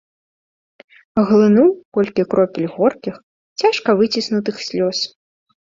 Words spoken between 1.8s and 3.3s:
колькі кропель горкіх,